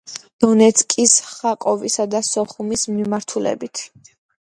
[0.43, 3.83] დონეცკის, ხარკოვისა და სოხუმის მიმართულებით.